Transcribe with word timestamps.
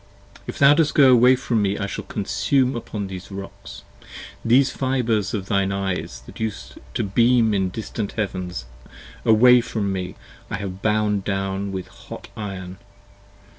If 0.47 0.57
thou 0.57 0.73
dost 0.73 0.95
go 0.95 1.11
away 1.11 1.35
from 1.35 1.61
me 1.61 1.77
I 1.77 1.85
shall 1.85 2.05
consume 2.05 2.75
upon 2.75 3.05
these 3.05 3.29
Rocks. 3.29 3.83
These 4.43 4.71
fibres 4.71 5.35
of 5.35 5.45
thine 5.45 5.71
eyes 5.71 6.23
that 6.25 6.39
used 6.39 6.79
to 6.95 7.03
beam 7.03 7.53
in 7.53 7.69
distant 7.69 8.13
heavens, 8.13 8.65
Away 9.25 9.61
from 9.61 9.93
me, 9.93 10.15
I 10.49 10.55
have 10.57 10.81
bound 10.81 11.23
down 11.23 11.71
with 11.71 11.87
a 11.87 11.91
hot 11.91 12.29
iron. 12.35 12.79